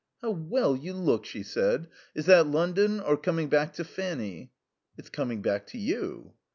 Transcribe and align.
"How 0.23 0.31
well 0.31 0.75
you 0.75 0.93
look," 0.95 1.25
she 1.25 1.43
said. 1.43 1.87
"Is 2.15 2.25
that 2.25 2.47
London 2.47 2.99
or 3.01 3.15
coming 3.15 3.49
back 3.49 3.71
to 3.73 3.83
Fanny?" 3.83 4.51
"It's 4.97 5.09
coming 5.11 5.43
back 5.43 5.67
to 5.67 5.77
you." 5.77 6.33